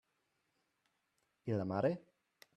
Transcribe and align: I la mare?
I 1.53 1.61
la 1.61 1.69
mare? 1.75 1.95